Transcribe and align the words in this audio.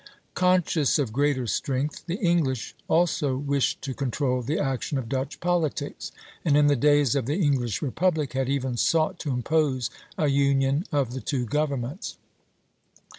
Conscious 0.33 0.97
of 0.97 1.13
greater 1.13 1.45
strength, 1.45 2.07
the 2.07 2.15
English 2.15 2.73
also 2.87 3.37
wished 3.37 3.83
to 3.83 3.93
control 3.93 4.41
the 4.41 4.57
action 4.57 4.97
of 4.97 5.07
Dutch 5.07 5.39
politics, 5.39 6.11
and 6.43 6.57
in 6.57 6.65
the 6.65 6.75
days 6.75 7.13
of 7.13 7.27
the 7.27 7.37
English 7.39 7.83
Republic 7.83 8.33
had 8.33 8.49
even 8.49 8.77
sought 8.77 9.19
to 9.19 9.29
impose 9.31 9.91
a 10.17 10.27
union 10.27 10.85
of 10.91 11.13
the 11.13 11.21
two 11.21 11.45
governments. 11.45 12.17